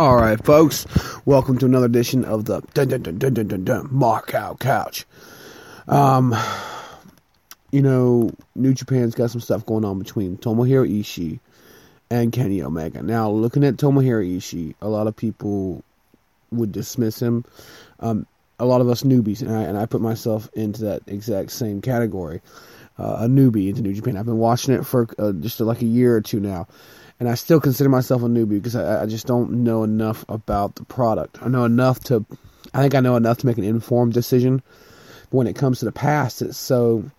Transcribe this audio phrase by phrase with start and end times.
[0.00, 0.86] All right, folks,
[1.24, 5.04] welcome to another edition of the dun dun dun dun dun dun, dun Markout Couch.
[5.88, 6.36] Um,
[7.72, 11.40] you know, New Japan's got some stuff going on between Tomohiro Ishii
[12.12, 13.02] and Kenny Omega.
[13.02, 15.82] Now, looking at Tomohiro Ishii, a lot of people
[16.52, 17.44] would dismiss him.
[17.98, 18.24] Um,
[18.60, 21.82] a lot of us newbies, and I, and I put myself into that exact same
[21.82, 22.40] category,
[23.00, 24.16] uh, a newbie into New Japan.
[24.16, 26.68] I've been watching it for uh, just like a year or two now,
[27.20, 30.76] and I still consider myself a newbie because I, I just don't know enough about
[30.76, 31.42] the product.
[31.42, 32.24] I know enough to,
[32.72, 34.62] I think I know enough to make an informed decision.
[35.30, 37.10] But when it comes to the past, it's so,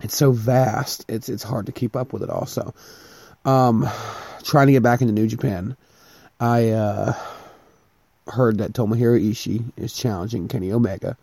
[0.00, 1.04] it's so vast.
[1.08, 2.30] It's it's hard to keep up with it.
[2.30, 2.74] Also,
[3.44, 3.88] um,
[4.42, 5.76] trying to get back into New Japan,
[6.38, 6.70] I.
[6.70, 7.14] Uh,
[8.30, 11.16] heard that Tomohiro Ishii is challenging Kenny Omega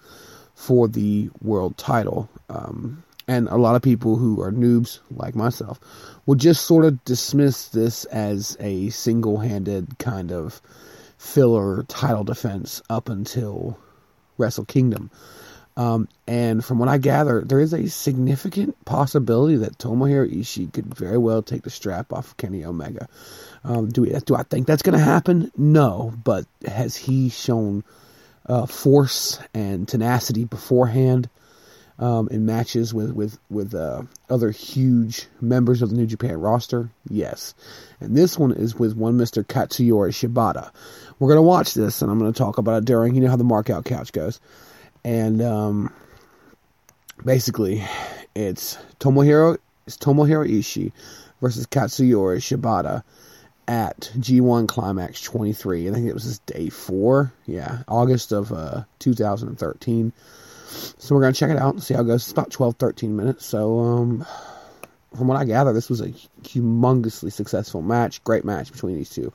[0.55, 2.29] for the world title.
[2.49, 5.79] Um, and a lot of people who are noobs like myself
[6.25, 10.61] will just sort of dismiss this as a single handed kind of
[11.17, 13.77] filler title defense up until
[14.37, 15.09] Wrestle Kingdom.
[15.75, 20.93] Um, and from what I gather, there is a significant possibility that Tomohiro Ishii could
[20.95, 23.07] very well take the strap off of Kenny Omega.
[23.63, 25.51] Um, do we, do I think that's going to happen?
[25.55, 27.83] No, but has he shown
[28.47, 31.29] uh, force and tenacity beforehand
[31.99, 36.89] um, in matches with with with uh, other huge members of the New Japan roster?
[37.09, 37.55] Yes,
[37.99, 40.71] and this one is with one Mister Katsuyori Shibata.
[41.19, 43.15] We're to watch this, and I'm to talk about it during.
[43.15, 44.39] You know how the markout couch goes
[45.07, 45.93] and um,
[47.23, 47.81] basically
[48.35, 50.91] it's Tomohiro it's Tomohiro Ishii
[51.41, 53.03] versus Katsuyori Shibata
[53.69, 55.89] at G1 Climax 23.
[55.89, 60.11] I think it was this day four, yeah, August of uh, 2013.
[60.97, 62.23] So we're gonna check it out and see how it goes.
[62.23, 63.45] It's about 12, 13 minutes.
[63.45, 64.25] So um,
[65.15, 66.09] from what I gather, this was a
[66.43, 68.23] humongously successful match.
[68.23, 69.31] Great match between these two,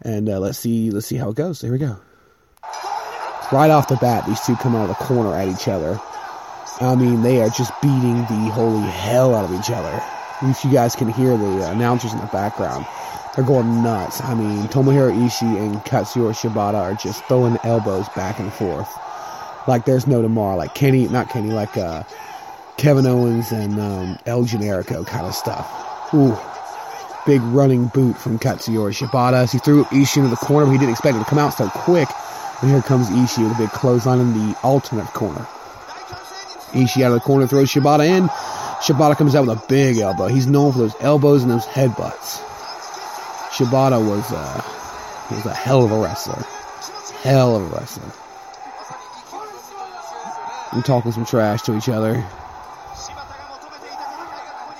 [0.00, 1.60] and uh, let's see let's see how it goes.
[1.60, 1.98] Here we go
[3.52, 6.00] right off the bat, these two come out of the corner at each other.
[6.80, 10.02] I mean, they are just beating the holy hell out of each other.
[10.42, 12.86] If you guys can hear the announcers in the background,
[13.36, 14.20] they're going nuts.
[14.22, 18.88] I mean, Tomohiro Ishii and Katsuyori Shibata are just throwing elbows back and forth.
[19.68, 20.56] Like there's no tomorrow.
[20.56, 22.02] Like Kenny, not Kenny, like uh,
[22.76, 25.70] Kevin Owens and um, El Generico kind of stuff.
[26.14, 26.36] Ooh.
[27.24, 30.78] Big running boot from Katsuyori Shibata as he threw Ishii into the corner, but he
[30.78, 32.08] didn't expect it to come out so quick.
[32.60, 35.46] And here comes Ishii with a big clothesline in the alternate corner.
[36.72, 38.28] Ishii out of the corner throws Shibata in.
[38.82, 40.26] Shibata comes out with a big elbow.
[40.26, 42.40] He's known for those elbows and those headbutts.
[43.52, 44.62] Shibata was uh,
[45.30, 46.42] was a hell of a wrestler.
[47.22, 48.21] Hell of a wrestler.
[50.72, 52.24] I'm talking some trash to each other.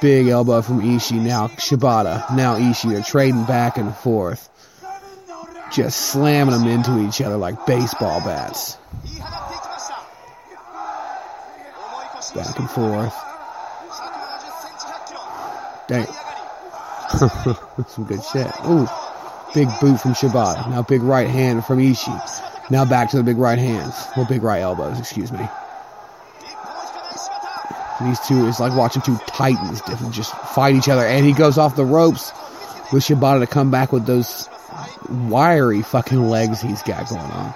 [0.00, 1.20] Big elbow from Ishii.
[1.20, 2.34] Now Shibata.
[2.34, 2.92] Now Ishii.
[2.92, 4.48] They're trading back and forth
[5.72, 8.76] just slamming them into each other like baseball bats.
[12.34, 13.14] Back and forth.
[15.88, 16.06] Dang.
[17.88, 18.50] Some good shit.
[18.66, 18.86] Ooh.
[19.54, 20.68] Big boot from Shibata.
[20.70, 22.70] Now big right hand from Ishii.
[22.70, 23.94] Now back to the big right hands.
[24.16, 25.46] Well, big right elbows, excuse me.
[28.04, 29.80] These two is like watching two titans
[30.10, 31.04] just fight each other.
[31.04, 32.32] And he goes off the ropes
[32.92, 34.48] with Shibata to come back with those
[35.28, 37.54] wiry fucking legs he's got going on.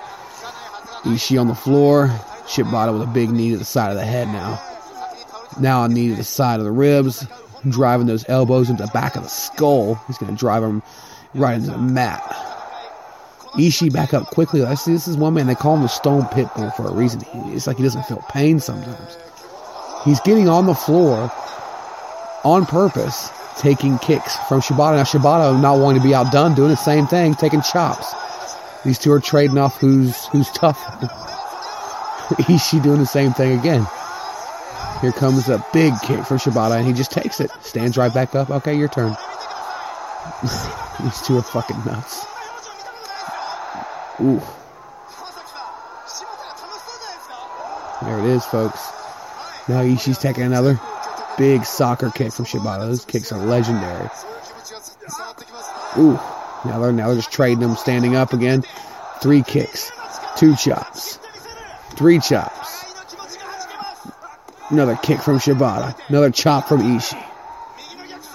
[1.05, 2.09] Ishii on the floor,
[2.47, 4.61] Shibata with a big knee to the side of the head now.
[5.61, 7.27] Now a knee to the side of the ribs,
[7.69, 9.95] driving those elbows into the back of the skull.
[10.07, 10.83] He's to drive him
[11.35, 12.23] right into the mat.
[13.55, 14.65] Ishii back up quickly.
[14.65, 17.23] I see this is one man, they call him the Stone Pitbull for a reason.
[17.53, 19.17] It's like he doesn't feel pain sometimes.
[20.07, 21.31] He's getting on the floor
[22.45, 24.97] on purpose taking kicks from Shibata.
[24.97, 28.15] Now Shibata not wanting to be outdone, doing the same thing, taking chops.
[28.85, 30.79] These two are trading off who's who's tough.
[32.47, 33.85] Ishii doing the same thing again.
[35.01, 37.51] Here comes a big kick from Shibata, and he just takes it.
[37.61, 38.49] Stands right back up.
[38.51, 39.17] Okay, your turn.
[41.03, 42.25] These two are fucking nuts.
[44.21, 44.41] Ooh.
[48.03, 48.96] There it is, folks.
[49.69, 50.81] Now Ishii's taking another
[51.37, 52.81] big soccer kick from Shibata.
[52.81, 54.09] Those kicks are legendary.
[55.99, 56.19] Ooh.
[56.65, 58.65] Now they're now they're just trading them standing up again.
[59.21, 59.91] Three kicks.
[60.37, 61.19] Two chops.
[61.91, 62.85] Three chops.
[64.71, 65.97] Another kick from Shibata.
[66.09, 67.25] Another chop from Ishii.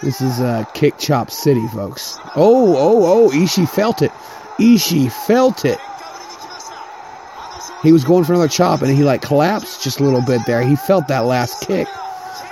[0.02, 2.18] This is uh, Kick Chop City, folks.
[2.36, 4.12] Oh, oh, oh, Ishii felt it.
[4.58, 5.78] Ishii felt it.
[7.82, 10.62] He was going for another chop and he like collapsed just a little bit there.
[10.62, 11.88] He felt that last kick.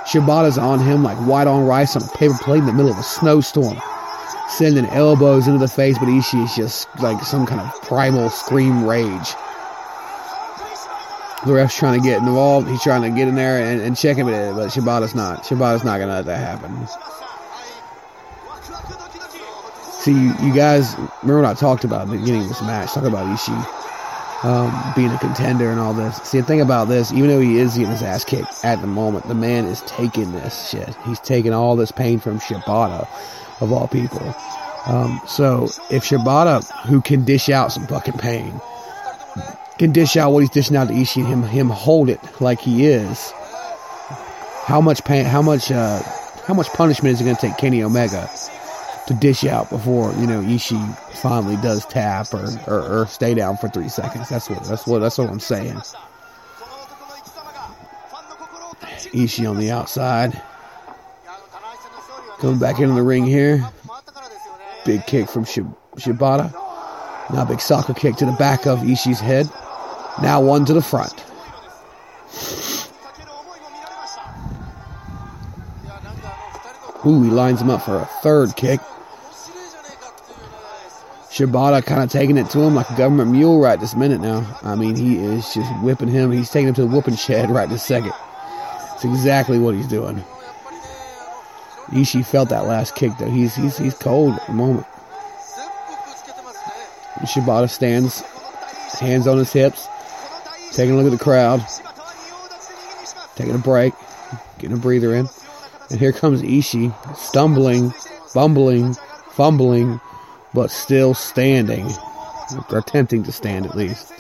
[0.06, 2.98] Shibata's on him like white on rice on a paper plate in the middle of
[2.98, 3.80] a snowstorm.
[4.50, 8.84] sending elbows into the face, but Ishii is just like some kind of primal scream
[8.86, 9.30] rage.
[11.46, 12.68] The ref's trying to get involved.
[12.68, 15.44] He's trying to get in there and, and check him, but uh, Shibata's not.
[15.44, 16.88] Shibata's not going to let that happen.
[20.02, 22.94] See, you, you, guys remember what I talked about at the beginning of this match?
[22.94, 23.80] Talk about Ishii
[24.44, 26.18] um, being a contender and all this.
[26.24, 28.88] See, the thing about this, even though he is getting his ass kicked at the
[28.88, 30.96] moment, the man is taking this shit.
[31.06, 33.08] He's taking all this pain from Shibata,
[33.62, 34.36] of all people.
[34.86, 38.60] Um, so if Shibata, who can dish out some fucking pain,
[39.78, 42.86] can dish out what he's dishing out to Ishii, him him hold it like he
[42.86, 43.32] is.
[44.66, 45.26] How much pain?
[45.26, 45.72] How much?
[45.72, 46.02] Uh,
[46.46, 48.30] how much punishment is it going to take Kenny Omega
[49.10, 53.58] to dish out before you know Ishii finally does tap or, or, or stay down
[53.58, 54.30] for three seconds?
[54.30, 55.78] That's what that's what that's what I'm saying.
[59.12, 60.40] Ishii on the outside.
[62.38, 63.68] Coming back into the ring here.
[64.86, 66.54] Big kick from Shibata.
[67.34, 69.50] Now big soccer kick to the back of Ishii's head.
[70.22, 71.26] Now one to the front.
[77.08, 78.80] Ooh, he lines him up for a third kick.
[81.40, 84.60] Shibata kind of taking it to him like a government mule right this minute now.
[84.62, 86.34] I mean, he is just whipping him.
[86.34, 88.12] He's taking him to the whooping shed right this second.
[88.94, 90.22] It's exactly what he's doing.
[91.92, 93.30] Ishii felt that last kick though.
[93.30, 94.86] He's he's he's cold at the moment.
[97.22, 98.22] Shibata stands,
[99.00, 99.88] hands on his hips,
[100.74, 101.66] taking a look at the crowd,
[103.36, 103.94] taking a break,
[104.58, 105.30] getting a breather in.
[105.90, 107.94] And here comes Ishii, stumbling,
[108.34, 108.94] bumbling,
[109.32, 110.00] fumbling,
[110.54, 111.90] but still standing.
[112.70, 114.12] Attempting to stand at least.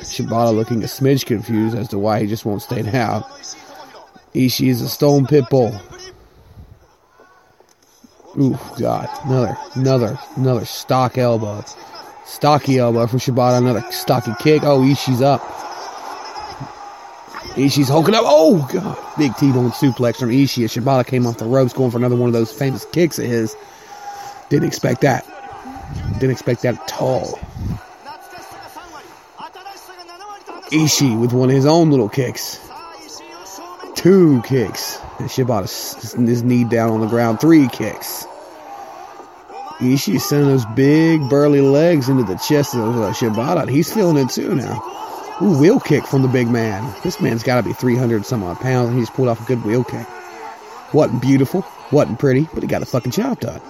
[0.00, 3.22] Shibata looking a smidge confused as to why he just won't stay down.
[4.34, 5.72] Ishii is a stone pit bull.
[8.38, 9.08] Ooh, God.
[9.24, 11.64] Another, another, another stock elbow.
[12.26, 13.58] Stocky elbow from Shibata.
[13.58, 14.62] Another stocky kick.
[14.62, 15.40] Oh, Ishii's up.
[17.56, 18.22] Ishii's hulking up.
[18.24, 18.96] Oh, God.
[19.18, 22.32] Big T-bone suplex from Ishii Shibata came off the ropes going for another one of
[22.32, 23.56] those famous kicks of his.
[24.50, 25.24] Didn't expect that.
[26.14, 27.38] Didn't expect that at all.
[30.70, 32.60] Ishii with one of his own little kicks.
[33.94, 34.98] Two kicks.
[35.18, 37.40] And Shibata his knee down on the ground.
[37.40, 38.26] Three kicks.
[39.78, 43.68] Ishii sending those big burly legs into the chest of uh, Shibata.
[43.68, 44.82] He's feeling it too now.
[45.42, 46.94] Ooh, wheel kick from the big man.
[47.02, 49.64] This man's got to be 300 some odd pounds, and he's pulled off a good
[49.64, 50.06] wheel kick.
[50.92, 53.60] Wasn't beautiful, wasn't pretty, but he got the fucking job done.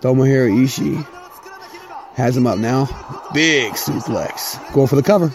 [0.00, 1.06] Tomohiro Ishii
[2.14, 2.84] has him up now.
[3.32, 4.72] Big suplex.
[4.72, 5.28] Going for the cover.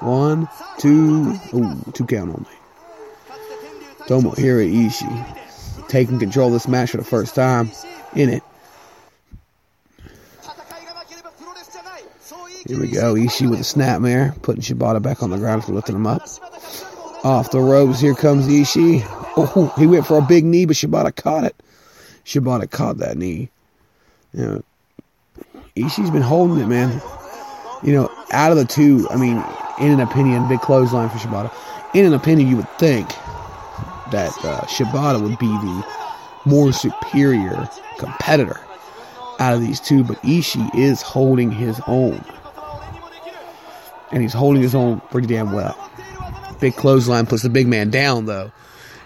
[0.00, 0.48] One,
[0.78, 2.50] two, ooh, two count only.
[4.06, 7.70] Tomohiro Ishii taking control of this match for the first time
[8.14, 8.42] in it.
[12.66, 13.14] Here we go.
[13.14, 16.22] Ishii with a snapmare, putting Shibata back on the ground for lifting him up.
[17.24, 19.02] Off the ropes, here comes Ishii.
[19.36, 21.56] Oh, he went for a big knee, but Shibata caught it.
[22.24, 23.50] Shibata caught that knee.
[24.32, 24.62] You know,
[25.76, 27.00] Ishii's been holding it, man.
[27.82, 29.42] You know, out of the two, I mean,
[29.80, 31.52] in an opinion, big clothesline for Shibata.
[31.94, 33.08] In an opinion, you would think
[34.12, 35.84] that uh, Shibata would be the
[36.44, 37.68] more superior
[37.98, 38.60] competitor
[39.38, 42.22] out of these two, but Ishii is holding his own.
[44.12, 45.76] And he's holding his own pretty damn well.
[46.60, 48.52] Big clothesline puts the big man down, though,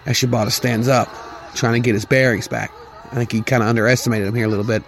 [0.05, 1.07] as Shibata stands up,
[1.55, 2.71] trying to get his bearings back.
[3.11, 4.83] I think he kind of underestimated him here a little bit.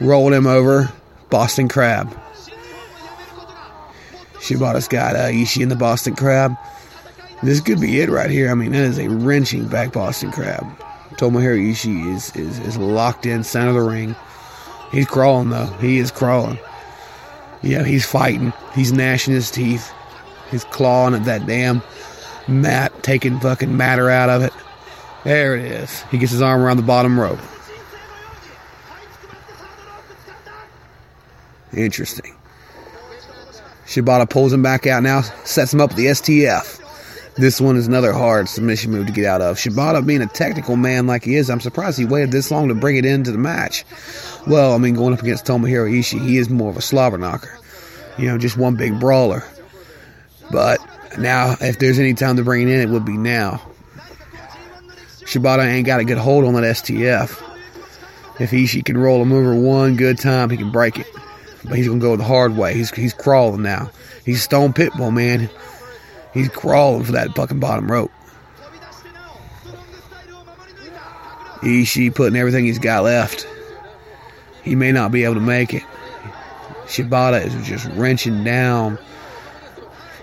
[0.00, 0.92] Rolled him over.
[1.30, 2.14] Boston Crab.
[4.34, 6.56] Shibata's got uh, Ishii in the Boston Crab.
[7.42, 8.50] This could be it right here.
[8.50, 10.64] I mean, that is a wrenching back Boston Crab.
[11.12, 14.16] Tomohiro Ishii is, is, is locked in center of the ring.
[14.90, 15.66] He's crawling, though.
[15.80, 16.58] He is crawling.
[17.62, 18.52] Yeah, he's fighting.
[18.74, 19.92] He's gnashing his teeth.
[20.50, 21.82] He's clawing at that damn
[22.48, 24.52] mat, taking fucking matter out of it.
[25.24, 26.02] There it is.
[26.10, 27.38] He gets his arm around the bottom rope.
[31.74, 32.36] Interesting.
[33.86, 36.80] Shibata pulls him back out now, sets him up with the STF.
[37.36, 39.56] This one is another hard submission move to get out of.
[39.56, 42.74] Shibata, being a technical man like he is, I'm surprised he waited this long to
[42.74, 43.84] bring it into the match.
[44.46, 47.58] Well, I mean, going up against Tomohiro Ishii, he is more of a slobber knocker.
[48.18, 49.44] You know, just one big brawler.
[50.50, 50.78] But
[51.18, 53.62] now, if there's any time to bring it in, it would be now.
[55.20, 57.42] Shibata ain't got a good hold on that STF.
[58.38, 61.06] If Ishii can roll him over one good time, he can break it.
[61.64, 62.74] But he's gonna go the hard way.
[62.74, 63.90] He's he's crawling now.
[64.24, 65.48] He's Stone Pitbull, man.
[66.32, 68.10] He's crawling for that fucking bottom rope.
[71.62, 73.46] Ishii putting everything he's got left.
[74.62, 75.82] He may not be able to make it.
[76.86, 78.98] Shibata is just wrenching down,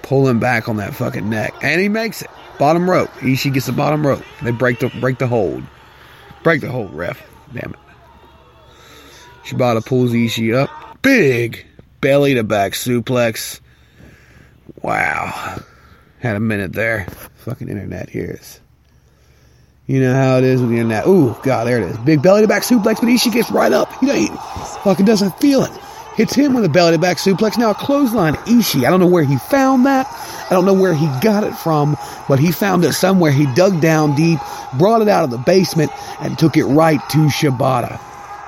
[0.01, 2.29] pulling back on that fucking neck, and he makes it.
[2.57, 3.09] Bottom rope.
[3.21, 4.21] Ishii gets the bottom rope.
[4.43, 5.63] They break the break the hold.
[6.43, 7.21] Break the hold, ref.
[7.53, 7.79] Damn it.
[9.45, 10.69] Shibata pulls Ishii up.
[11.01, 11.65] Big
[12.01, 13.59] belly to back suplex.
[14.81, 15.57] Wow.
[16.19, 17.07] Had a minute there.
[17.35, 18.59] Fucking internet here is.
[19.87, 21.07] You know how it is with the internet.
[21.07, 21.97] Ooh, God, there it is.
[21.99, 23.89] Big belly to back suplex, but Ishii gets right up.
[24.01, 24.27] You know, he
[24.83, 25.71] fucking doesn't feel it.
[26.15, 27.57] Hits him with a belly to back suplex.
[27.57, 28.35] Now a clothesline.
[28.35, 28.85] Ishii.
[28.85, 30.05] I don't know where he found that.
[30.51, 33.31] I don't know where he got it from, but he found it somewhere.
[33.31, 34.39] He dug down deep,
[34.77, 37.99] brought it out of the basement, and took it right to Shibata.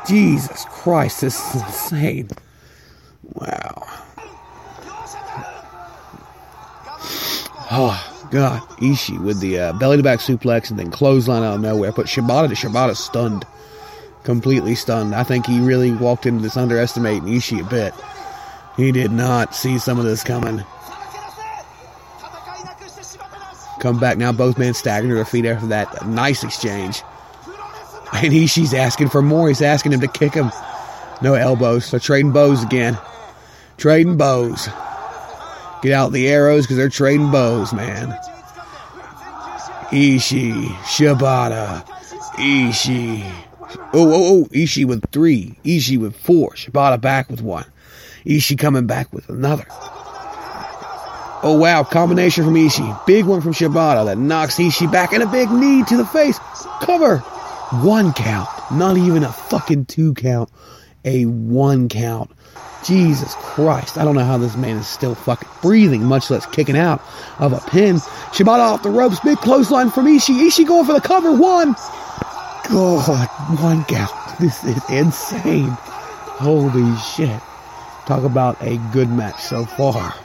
[0.08, 2.30] Jesus Christ, this is insane.
[3.34, 3.84] Wow.
[7.74, 8.62] Oh, God.
[8.80, 11.92] Ishii with the uh, belly to back suplex and then clothesline out of nowhere.
[11.92, 13.46] Put Shibata to Shibata stunned.
[14.24, 15.16] Completely stunned.
[15.16, 17.94] I think he really walked into this underestimating Ishii a bit.
[18.78, 20.64] He did not see some of this coming.
[23.80, 27.02] Come back now, both men staggering to their feet after that nice exchange.
[28.24, 29.48] And Ishii's asking for more.
[29.48, 30.52] He's asking him to kick him.
[31.22, 31.86] No elbows.
[31.86, 32.98] So trading bows again.
[33.78, 34.68] Trading bows.
[35.82, 38.10] Get out the arrows because they're trading bows, man.
[39.92, 41.86] Ishii, Shibata,
[42.36, 43.24] Ishii.
[43.94, 44.46] Oh, oh, oh.
[44.54, 45.56] Ishii with three.
[45.66, 46.52] Ishii with four.
[46.52, 47.66] Shibata back with one.
[48.26, 49.66] Ishii coming back with another.
[51.44, 51.84] Oh, wow.
[51.84, 53.06] Combination from Ishii.
[53.06, 56.40] Big one from Shibata that knocks Ishii back and a big knee to the face.
[56.82, 57.24] Cover.
[57.72, 58.50] One count.
[58.72, 60.50] Not even a fucking two count.
[61.06, 62.30] A one count.
[62.84, 63.98] Jesus Christ.
[63.98, 67.02] I don't know how this man is still fucking breathing, much less kicking out
[67.40, 67.98] of a pin.
[68.34, 69.20] Shibata off the ropes.
[69.22, 70.48] Big clothesline from Ishii.
[70.48, 71.32] Ishii going for the cover.
[71.32, 71.74] One.
[72.70, 73.28] God,
[73.60, 74.12] one count.
[74.40, 75.70] This is insane.
[75.70, 77.42] Holy shit.
[78.08, 80.16] Talk about a good match so far.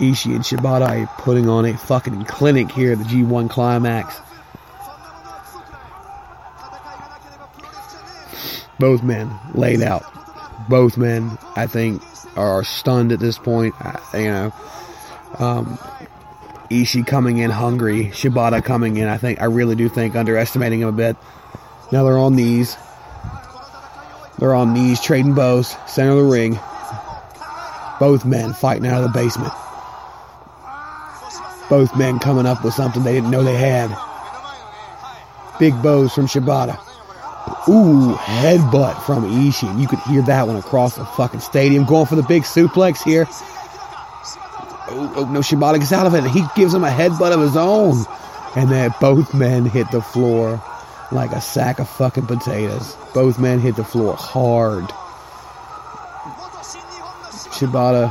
[0.00, 4.18] Ishii and Shibata are putting on a fucking clinic here at the G1 Climax.
[8.78, 10.04] Both men laid out.
[10.70, 12.02] Both men, I think,
[12.34, 13.74] are stunned at this point.
[14.14, 14.54] You know,
[15.38, 15.78] um,
[16.70, 19.06] Ishii coming in hungry, Shibata coming in.
[19.06, 21.16] I think I really do think underestimating him a bit.
[21.92, 22.74] Now they're on knees.
[24.38, 26.58] They're on knees, trading bows, center of the ring.
[27.98, 29.52] Both men fighting out of the basement.
[31.70, 33.96] Both men coming up with something they didn't know they had.
[35.60, 36.78] Big bows from Shibata.
[37.68, 39.80] Ooh, headbutt from Ishii.
[39.80, 41.84] You could hear that one across the fucking stadium.
[41.84, 43.26] Going for the big suplex here.
[44.92, 46.24] Oh, oh no, Shibata gets out of it.
[46.30, 48.04] He gives him a headbutt of his own.
[48.56, 50.60] And then both men hit the floor
[51.12, 52.96] like a sack of fucking potatoes.
[53.14, 54.88] Both men hit the floor hard.
[57.52, 58.10] Shibata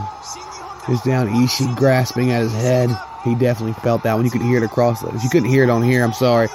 [0.89, 1.27] is down.
[1.27, 2.89] Ishii grasping at his head.
[3.23, 4.25] He definitely felt that one.
[4.25, 5.09] You could hear it across the.
[5.09, 6.47] If you couldn't hear it on here, I'm sorry.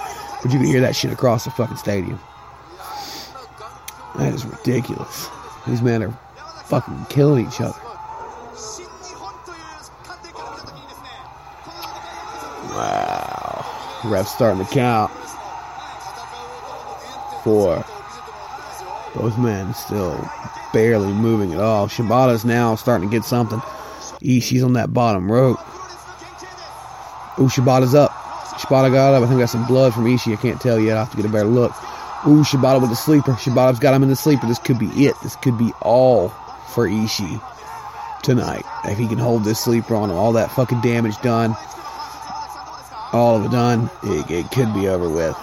[0.42, 2.18] But you could hear that shit across the fucking stadium.
[4.16, 5.28] That is ridiculous.
[5.66, 6.18] These men are
[6.66, 7.78] fucking killing each other.
[12.70, 14.00] Wow.
[14.04, 15.12] Ref's starting to count.
[17.42, 17.84] Four.
[19.14, 20.28] Both men still
[20.72, 21.88] barely moving at all.
[21.88, 23.60] Shibata's now starting to get something.
[24.20, 25.58] Ishii's on that bottom rope.
[27.38, 28.12] Ooh, Shibata's up.
[28.58, 29.22] Shibata got up.
[29.22, 30.34] I think got some blood from Ishii.
[30.34, 30.96] I can't tell yet.
[30.96, 31.72] I have to get a better look.
[32.26, 33.32] Ooh, Shibata with the sleeper.
[33.32, 34.46] Shibata's got him in the sleeper.
[34.46, 35.14] This could be it.
[35.22, 36.28] This could be all
[36.72, 37.42] for Ishii
[38.22, 38.64] tonight.
[38.84, 41.56] If he can hold this sleeper on him, all that fucking damage done,
[43.12, 45.36] all of it done, it, it could be over with.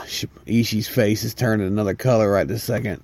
[0.46, 3.04] Ishii's face is turning another color right this second.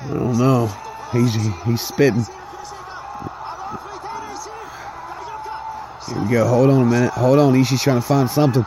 [0.00, 0.66] I don't know.
[1.12, 2.24] He's he's spitting.
[6.08, 6.46] Here we go.
[6.46, 7.10] Hold on a minute.
[7.10, 7.54] Hold on.
[7.54, 8.64] Ishii's trying to find something.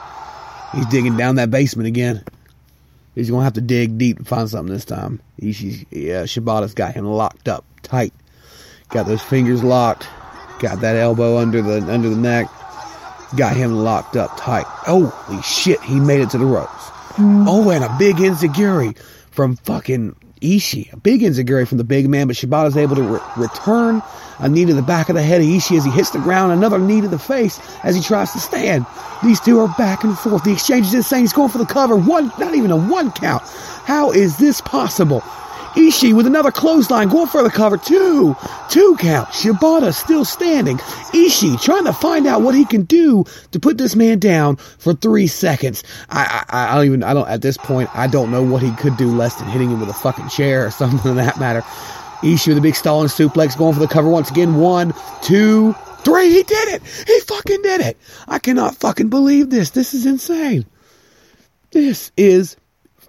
[0.73, 2.23] He's digging down that basement again.
[3.15, 5.21] He's gonna have to dig deep to find something this time.
[5.37, 8.13] Yeah, Shibata's got him locked up tight.
[8.89, 10.07] Got those fingers locked.
[10.59, 12.47] Got that elbow under the under the neck.
[13.35, 14.65] Got him locked up tight.
[14.65, 16.91] Holy shit, he made it to the ropes.
[17.17, 18.97] Oh, and a big enziguri
[19.31, 20.91] from fucking Ishii.
[20.93, 24.01] A big enziguri from the big man, but Shibata's able to re- return
[24.39, 26.51] a knee to the back of the head of Ishii as he hits the ground,
[26.51, 28.85] another knee to the face as he tries to stand.
[29.23, 30.43] These two are back and forth.
[30.43, 31.21] The exchange is insane.
[31.21, 31.95] He's going for the cover.
[31.95, 33.43] One, not even a one count.
[33.85, 35.23] How is this possible?
[35.75, 37.77] Ishii with another clothesline, going for the cover.
[37.77, 38.35] Two,
[38.69, 39.29] two count.
[39.29, 40.77] Shibata still standing.
[40.77, 44.93] Ishii trying to find out what he can do to put this man down for
[44.93, 45.83] three seconds.
[46.09, 48.71] I, I, I don't even, I don't, at this point, I don't know what he
[48.75, 51.61] could do less than hitting him with a fucking chair or something of that matter.
[52.21, 54.55] Ishii with a big stalling suplex, going for the cover once again.
[54.55, 55.73] One, two,
[56.03, 56.31] three.
[56.31, 56.83] He did it.
[57.07, 57.97] He fucking did it.
[58.27, 59.71] I cannot fucking believe this.
[59.71, 60.65] This is insane.
[61.71, 62.57] This is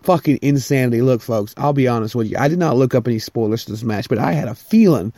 [0.04, 1.02] fucking insanity.
[1.02, 2.37] Look, folks, I'll be honest with you.
[2.38, 5.12] I did not look up any spoilers to this match, but I had a feeling,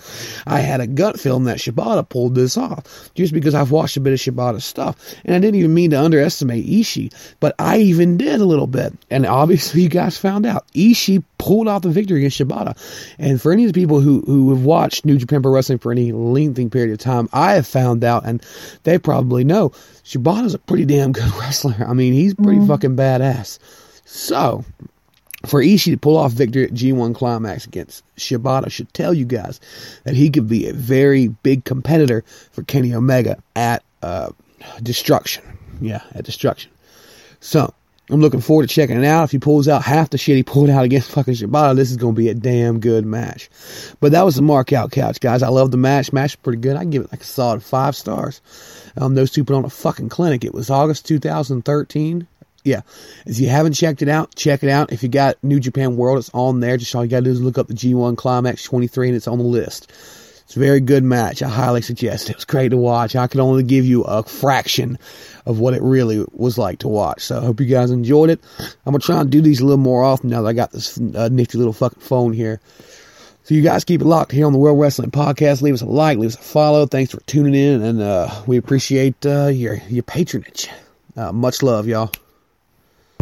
[0.47, 4.01] I had a gut feeling that Shibata pulled this off just because I've watched a
[4.01, 4.97] bit of Shibata's stuff.
[5.25, 8.93] And I didn't even mean to underestimate Ishii, but I even did a little bit.
[9.11, 10.67] And obviously, you guys found out.
[10.75, 12.77] Ishii pulled off the victory against Shibata.
[13.19, 15.93] And for any of the people who, who have watched New Japan Pro Wrestling for
[15.93, 18.43] any lengthy period of time, I have found out, and
[18.85, 19.71] they probably know,
[20.05, 21.77] Shibata's a pretty damn good wrestler.
[21.87, 22.69] I mean, he's pretty mm.
[22.69, 23.59] fucking badass.
[24.05, 24.65] So,
[25.47, 29.61] for Ishii to pull off victory at G1 Climax against Shibata should tell you guys
[30.05, 34.31] that he could be a very big competitor for Kenny Omega at uh,
[34.83, 35.45] Destruction.
[35.81, 36.71] Yeah, at Destruction.
[37.41, 37.73] So,
[38.11, 39.25] I'm looking forward to checking it out.
[39.25, 41.97] If he pulls out half the shit he pulled out against fucking Shibata, this is
[41.97, 43.49] going to be a damn good match.
[44.01, 45.43] But that was the mark out couch, guys.
[45.43, 46.13] I love the match.
[46.13, 46.77] Match was pretty good.
[46.77, 48.43] I give it like a solid five stars.
[48.99, 50.45] Um, those two put on a fucking clinic.
[50.45, 52.27] It was August 2013
[52.65, 52.81] yeah,
[53.27, 54.91] if you haven't checked it out, check it out.
[54.91, 56.79] If you got New Japan World, it's on there.
[56.79, 59.29] Just all you got to do is look up the G1 Climax 23 and it's
[59.29, 59.93] on the list.
[60.45, 61.43] It's a very good match.
[61.43, 62.33] I highly suggest it.
[62.33, 63.17] It was great to watch.
[63.17, 64.99] I could only give you a fraction
[65.47, 67.23] of what it really was like to watch.
[67.23, 68.41] So I hope you guys enjoyed it.
[68.87, 70.99] I'm to try and do these a little more often now that I got this
[70.99, 72.61] uh, nifty little fucking phone here.
[73.45, 75.61] So you guys keep it locked here on the World Wrestling Podcast.
[75.61, 76.87] Leave us a like, leave us a follow.
[76.87, 80.71] Thanks for tuning in, and uh, we appreciate uh, your your patronage.
[81.15, 82.11] Uh, much love, y'all.